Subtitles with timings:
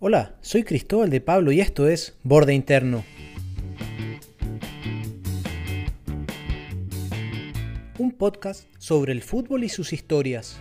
[0.00, 3.04] Hola, soy Cristóbal de Pablo y esto es Borde Interno.
[7.98, 10.60] Un podcast sobre el fútbol y sus historias.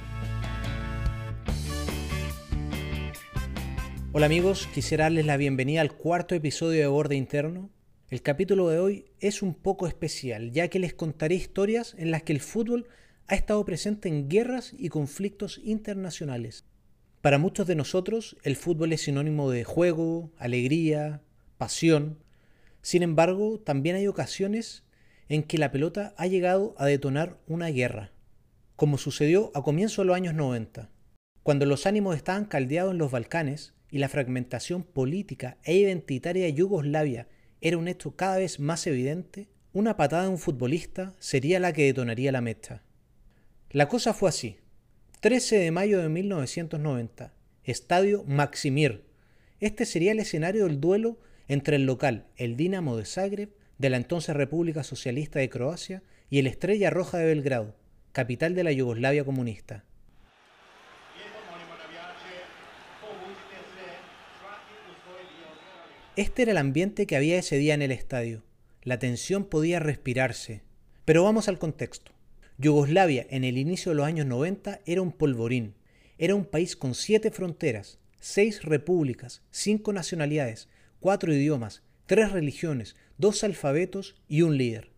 [4.12, 7.70] Hola amigos, quisiera darles la bienvenida al cuarto episodio de Borde Interno.
[8.10, 12.24] El capítulo de hoy es un poco especial, ya que les contaré historias en las
[12.24, 12.88] que el fútbol
[13.28, 16.66] ha estado presente en guerras y conflictos internacionales.
[17.22, 21.22] Para muchos de nosotros, el fútbol es sinónimo de juego, alegría,
[21.58, 22.20] pasión.
[22.82, 24.84] Sin embargo, también hay ocasiones
[25.28, 28.12] en que la pelota ha llegado a detonar una guerra,
[28.76, 30.90] como sucedió a comienzos de los años 90,
[31.44, 36.54] cuando los ánimos estaban caldeados en los Balcanes y la fragmentación política e identitaria de
[36.54, 37.28] Yugoslavia
[37.62, 41.86] era un hecho cada vez más evidente, una patada de un futbolista sería la que
[41.86, 42.84] detonaría la mecha.
[43.72, 44.58] La cosa fue así.
[45.28, 47.34] 13 de mayo de 1990,
[47.66, 49.04] Estadio Maximir.
[49.60, 51.20] Este sería el escenario del duelo
[51.50, 56.40] entre el local, el Dinamo de Zagreb, de la entonces República Socialista de Croacia, y
[56.40, 57.76] el Estrella Roja de Belgrado,
[58.14, 59.84] capital de la Yugoslavia comunista.
[66.16, 68.44] Este era el ambiente que había ese día en el estadio.
[68.82, 70.62] La tensión podía respirarse.
[71.04, 72.17] Pero vamos al contexto.
[72.60, 75.76] Yugoslavia en el inicio de los años 90 era un polvorín.
[76.18, 80.68] Era un país con siete fronteras, seis repúblicas, cinco nacionalidades,
[81.00, 84.90] cuatro idiomas, tres religiones, dos alfabetos y un líder.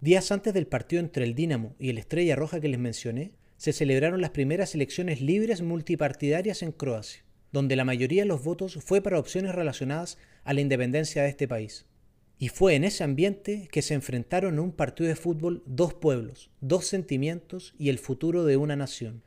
[0.00, 3.74] Días antes del partido entre el Dinamo y el Estrella Roja que les mencioné, se
[3.74, 9.02] celebraron las primeras elecciones libres multipartidarias en Croacia, donde la mayoría de los votos fue
[9.02, 11.84] para opciones relacionadas a la independencia de este país.
[12.44, 16.50] Y fue en ese ambiente que se enfrentaron en un partido de fútbol dos pueblos,
[16.60, 19.22] dos sentimientos y el futuro de una nación.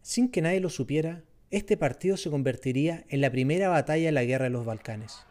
[0.00, 4.24] Sin que nadie lo supiera, este partido se convertiría en la primera batalla de la
[4.24, 5.26] Guerra de los Balcanes.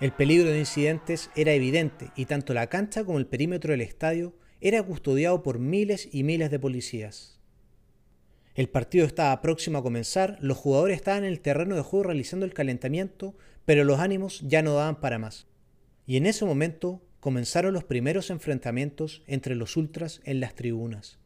[0.00, 4.34] El peligro de incidentes era evidente y tanto la cancha como el perímetro del estadio
[4.60, 7.39] era custodiado por miles y miles de policías.
[8.60, 12.44] El partido estaba próximo a comenzar, los jugadores estaban en el terreno de juego realizando
[12.44, 13.34] el calentamiento,
[13.64, 15.46] pero los ánimos ya no daban para más.
[16.06, 21.18] Y en ese momento comenzaron los primeros enfrentamientos entre los ultras en las tribunas.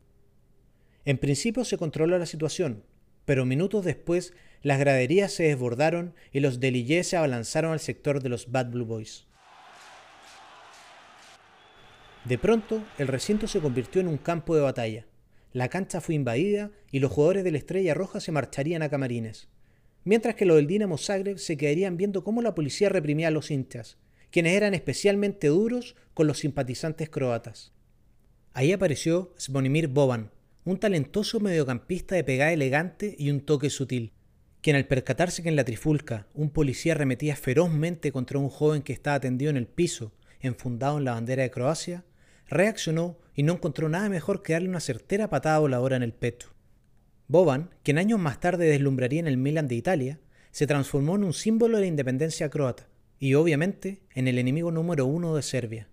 [1.04, 2.84] En principio se controló la situación,
[3.24, 8.28] pero minutos después las graderías se desbordaron y los delillés se abalanzaron al sector de
[8.28, 9.26] los Bad Blue Boys.
[12.26, 15.06] De pronto, el recinto se convirtió en un campo de batalla
[15.54, 19.48] la cancha fue invadida y los jugadores de la Estrella Roja se marcharían a camarines,
[20.02, 23.52] mientras que los del Dinamo Zagreb se quedarían viendo cómo la policía reprimía a los
[23.52, 23.96] hinchas,
[24.32, 27.72] quienes eran especialmente duros con los simpatizantes croatas.
[28.52, 30.32] Ahí apareció Zvonimir Boban,
[30.64, 34.12] un talentoso mediocampista de pegada elegante y un toque sutil,
[34.60, 38.92] quien al percatarse que en la trifulca un policía arremetía ferozmente contra un joven que
[38.92, 40.10] estaba tendido en el piso,
[40.40, 42.04] enfundado en la bandera de Croacia,
[42.48, 46.54] reaccionó y no encontró nada mejor que darle una certera patada voladora en el pecho.
[47.26, 51.32] Boban, quien años más tarde deslumbraría en el Milan de Italia, se transformó en un
[51.32, 52.88] símbolo de la independencia croata
[53.18, 55.88] y obviamente en el enemigo número uno de Serbia.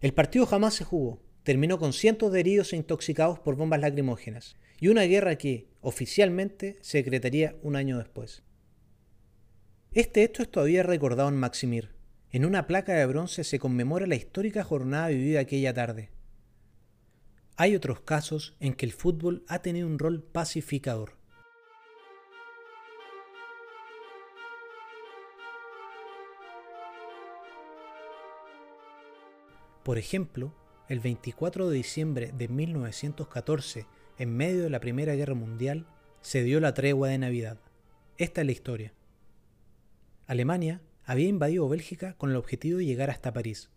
[0.00, 4.56] El partido jamás se jugó, terminó con cientos de heridos e intoxicados por bombas lacrimógenas
[4.80, 8.42] y una guerra que, oficialmente, se decretaría un año después.
[9.92, 11.90] Este hecho es todavía recordado en Maximir,
[12.32, 16.10] en una placa de bronce se conmemora la histórica jornada vivida aquella tarde.
[17.56, 21.18] Hay otros casos en que el fútbol ha tenido un rol pacificador.
[29.82, 30.54] Por ejemplo,
[30.88, 33.86] el 24 de diciembre de 1914,
[34.18, 35.86] en medio de la Primera Guerra Mundial,
[36.20, 37.58] se dio la tregua de Navidad.
[38.18, 38.92] Esta es la historia.
[40.26, 43.68] Alemania había invadido Bélgica con el objetivo de llegar hasta París.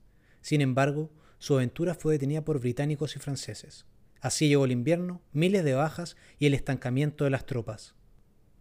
[0.41, 3.87] Sin embargo, su aventura fue detenida por británicos y franceses.
[4.21, 7.95] Así llegó el invierno, miles de bajas y el estancamiento de las tropas.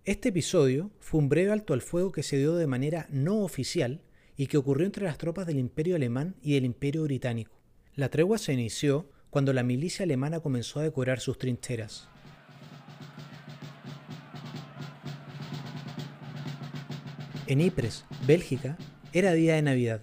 [0.06, 4.00] Este episodio fue un breve alto al fuego que se dio de manera no oficial
[4.38, 7.60] y que ocurrió entre las tropas del Imperio alemán y del Imperio británico.
[7.94, 12.08] La tregua se inició cuando la milicia alemana comenzó a decorar sus trincheras.
[17.48, 18.78] En Ypres, Bélgica,
[19.12, 20.02] era día de Navidad,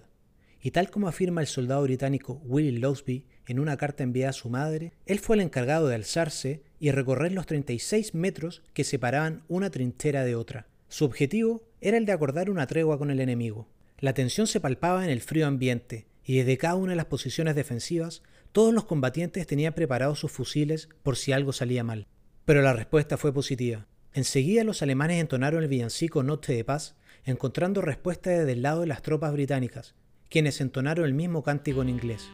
[0.62, 4.50] y tal como afirma el soldado británico Willie Losby en una carta enviada a su
[4.50, 9.70] madre, él fue el encargado de alzarse y recorrer los 36 metros que separaban una
[9.70, 10.68] trinchera de otra.
[10.90, 13.70] Su objetivo era el de acordar una tregua con el enemigo.
[14.00, 17.56] La tensión se palpaba en el frío ambiente, y desde cada una de las posiciones
[17.56, 18.22] defensivas,
[18.52, 22.06] todos los combatientes tenían preparados sus fusiles por si algo salía mal.
[22.44, 23.88] Pero la respuesta fue positiva.
[24.14, 26.96] Enseguida los alemanes entonaron el villancico Noche de Paz,
[27.26, 29.96] encontrando respuesta desde el lado de las tropas británicas,
[30.30, 32.30] quienes entonaron el mismo cántico en inglés.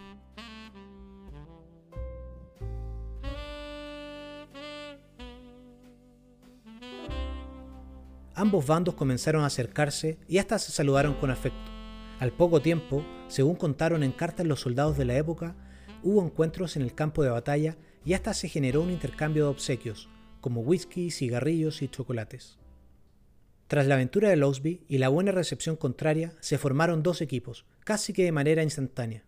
[8.38, 11.72] Ambos bandos comenzaron a acercarse y hasta se saludaron con afecto.
[12.20, 15.56] Al poco tiempo, según contaron en cartas los soldados de la época,
[16.04, 20.10] hubo encuentros en el campo de batalla y hasta se generó un intercambio de obsequios,
[20.42, 22.60] como whisky, cigarrillos y chocolates.
[23.68, 28.14] Tras la aventura de Losby y la buena recepción contraria, se formaron dos equipos, casi
[28.14, 29.24] que de manera instantánea.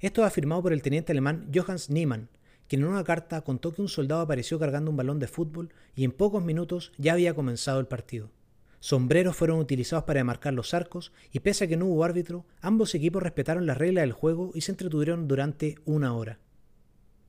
[0.00, 2.28] Esto afirmado por el teniente alemán Johannes Niemann,
[2.66, 6.04] quien en una carta contó que un soldado apareció cargando un balón de fútbol y
[6.04, 8.30] en pocos minutos ya había comenzado el partido.
[8.80, 12.94] Sombreros fueron utilizados para demarcar los arcos y pese a que no hubo árbitro, ambos
[12.94, 16.38] equipos respetaron las reglas del juego y se entretuvieron durante una hora.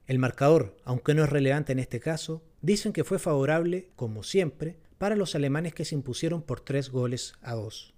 [0.08, 4.78] El marcador, aunque no es relevante en este caso, dicen que fue favorable, como siempre,
[5.02, 7.96] para los alemanes que se impusieron por tres goles a dos.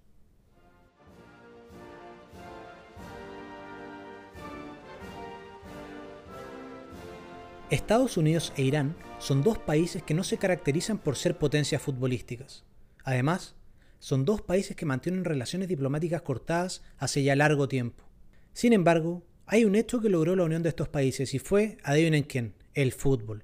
[7.69, 12.63] Estados Unidos e Irán son dos países que no se caracterizan por ser potencias futbolísticas.
[13.03, 13.55] Además,
[13.99, 18.05] son dos países que mantienen relaciones diplomáticas cortadas hace ya largo tiempo.
[18.53, 22.23] Sin embargo, hay un hecho que logró la unión de estos países y fue, adivinen
[22.23, 23.43] quién, el fútbol.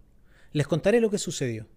[0.54, 1.68] Les contaré lo que sucedió.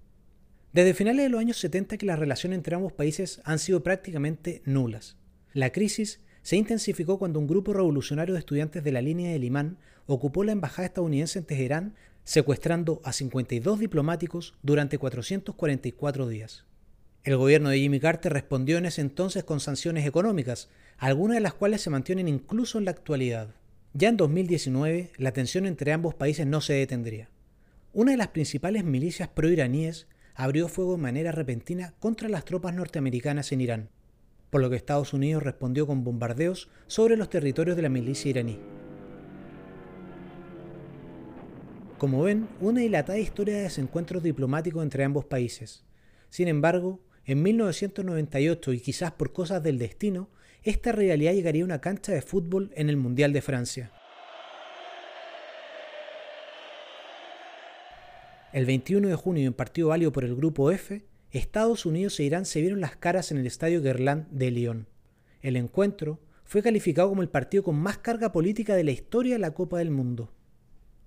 [0.73, 4.63] Desde finales de los años 70 que las relaciones entre ambos países han sido prácticamente
[4.65, 5.17] nulas.
[5.53, 9.77] La crisis se intensificó cuando un grupo revolucionario de estudiantes de la línea del imán
[10.07, 16.65] ocupó la embajada estadounidense en Teherán secuestrando a 52 diplomáticos durante 444 días.
[17.23, 21.53] El gobierno de Jimmy Carter respondió en ese entonces con sanciones económicas, algunas de las
[21.53, 23.55] cuales se mantienen incluso en la actualidad.
[23.93, 27.29] Ya en 2019, la tensión entre ambos países no se detendría.
[27.93, 33.53] Una de las principales milicias proiraníes abrió fuego de manera repentina contra las tropas norteamericanas
[33.53, 33.89] en Irán,
[34.51, 38.59] por lo que Estados Unidos respondió con bombardeos sobre los territorios de la milicia iraní.
[41.99, 45.85] Como ven, una dilatada historia de desencuentros diplomáticos entre ambos países.
[46.31, 50.29] Sin embargo, en 1998, y quizás por cosas del destino,
[50.65, 53.93] esta realidad llegaría a una cancha de fútbol en el Mundial de Francia.
[58.53, 62.45] El 21 de junio, en partido válido por el Grupo F, Estados Unidos e Irán
[62.45, 64.89] se vieron las caras en el Estadio Guerlain de Lyon.
[65.41, 69.39] El encuentro fue calificado como el partido con más carga política de la historia de
[69.39, 70.35] la Copa del Mundo.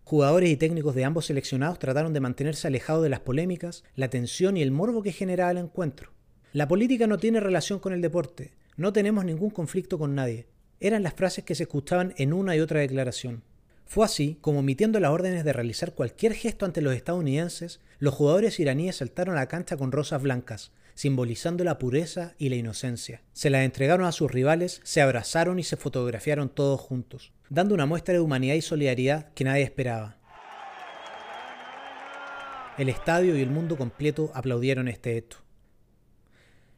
[0.06, 4.58] Jugadores y técnicos de ambos seleccionados trataron de mantenerse alejados de las polémicas, la tensión
[4.58, 6.14] y el morbo que generaba el encuentro.
[6.52, 10.48] La política no tiene relación con el deporte, no tenemos ningún conflicto con nadie.
[10.80, 13.44] Eran las frases que se escuchaban en una y otra declaración.
[13.86, 18.60] Fue así como emitiendo las órdenes de realizar cualquier gesto ante los estadounidenses, los jugadores
[18.60, 23.22] iraníes saltaron a la cancha con rosas blancas, simbolizando la pureza y la inocencia.
[23.34, 27.86] Se las entregaron a sus rivales, se abrazaron y se fotografiaron todos juntos, dando una
[27.86, 30.18] muestra de humanidad y solidaridad que nadie esperaba.
[32.78, 35.45] El estadio y el mundo completo aplaudieron este hecho.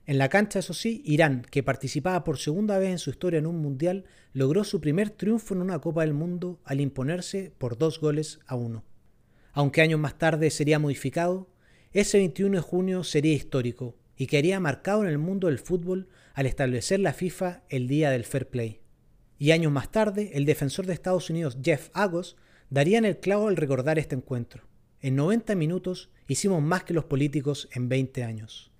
[0.08, 3.46] En la cancha, eso sí, Irán, que participaba por segunda vez en su historia en
[3.46, 8.00] un mundial, logró su primer triunfo en una Copa del Mundo al imponerse por dos
[8.00, 8.86] goles a uno.
[9.52, 11.50] Aunque años más tarde sería modificado,
[11.92, 16.46] ese 21 de junio sería histórico, y quedaría marcado en el mundo del fútbol al
[16.46, 18.80] establecer la FIFA el Día del Fair Play.
[19.38, 22.38] Y años más tarde, el defensor de Estados Unidos Jeff Agos
[22.70, 24.64] daría en el clavo al recordar este encuentro.
[25.02, 28.72] En 90 minutos hicimos más que los políticos en 20 años.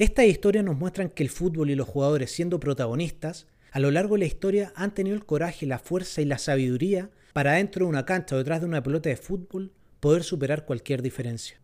[0.00, 4.14] Estas historias nos muestran que el fútbol y los jugadores siendo protagonistas, a lo largo
[4.14, 7.90] de la historia han tenido el coraje, la fuerza y la sabiduría para dentro de
[7.90, 11.60] una cancha o detrás de una pelota de fútbol poder superar cualquier diferencia.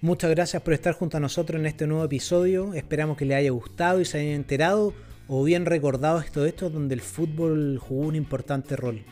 [0.00, 2.74] Muchas gracias por estar junto a nosotros en este nuevo episodio.
[2.74, 4.92] Esperamos que les haya gustado y se hayan enterado
[5.28, 9.04] o bien recordado esto de esto donde el fútbol jugó un importante rol.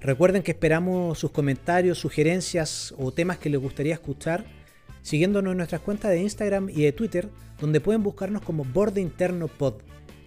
[0.00, 4.65] Recuerden que esperamos sus comentarios, sugerencias o temas que les gustaría escuchar
[5.06, 7.28] siguiéndonos en nuestras cuentas de Instagram y de Twitter,
[7.60, 9.74] donde pueden buscarnos como Borde Interno Pod.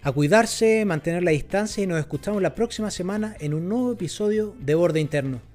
[0.00, 4.56] A cuidarse, mantener la distancia y nos escuchamos la próxima semana en un nuevo episodio
[4.58, 5.49] de Borde Interno.